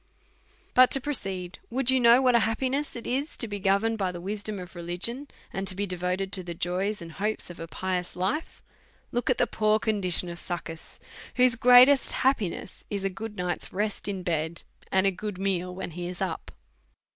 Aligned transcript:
But 0.73 0.89
to 0.93 0.99
proceed; 0.99 1.59
would 1.69 1.91
you 1.91 1.99
know 1.99 2.23
what 2.23 2.33
an 2.33 2.41
happi 2.41 2.71
ness 2.71 2.95
it 2.95 3.05
is 3.05 3.37
to 3.37 3.47
be 3.47 3.59
governed 3.59 3.99
by 3.99 4.11
the 4.11 4.19
wisdom 4.19 4.57
of 4.59 4.73
religion, 4.75 5.27
and 5.53 5.75
be 5.75 5.85
devoted 5.85 6.33
to 6.33 6.43
the 6.43 6.55
joys 6.55 7.03
and 7.03 7.11
hopes 7.11 7.51
of 7.51 7.59
a 7.59 7.67
pious 7.67 8.15
life, 8.15 8.63
look 9.11 9.29
at 9.29 9.37
the 9.37 9.45
poor 9.45 9.77
condition 9.77 10.27
of 10.27 10.39
Succus, 10.39 10.97
whose 11.35 11.53
greatest 11.55 12.13
happiness 12.13 12.83
is 12.89 13.03
a 13.03 13.11
good 13.11 13.37
night's 13.37 13.71
rest 13.71 14.07
in 14.07 14.23
bed, 14.23 14.63
and 14.91 15.05
a 15.05 15.11
good 15.11 15.37
meal 15.37 15.71
when 15.75 15.91
he 15.91 16.07
is 16.07 16.19
up. 16.19 16.49